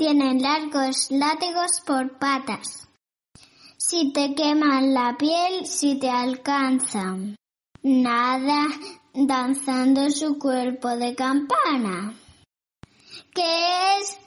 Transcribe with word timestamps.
Tienen 0.00 0.40
largos 0.40 1.10
látigos 1.10 1.82
por 1.84 2.18
patas. 2.18 2.88
Si 3.76 4.14
te 4.14 4.34
queman 4.34 4.94
la 4.94 5.14
piel, 5.18 5.66
si 5.66 5.98
te 5.98 6.08
alcanzan. 6.08 7.36
Nada 7.82 8.68
danzando 9.12 10.08
su 10.08 10.38
cuerpo 10.38 10.88
de 10.96 11.14
campana. 11.14 12.14
¿Qué 13.34 13.98
es 14.00 14.20